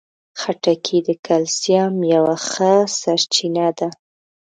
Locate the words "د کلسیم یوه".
1.07-2.35